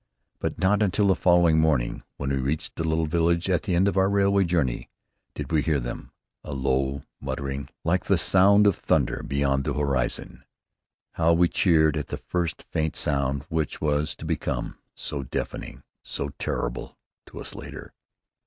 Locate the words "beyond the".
9.21-9.75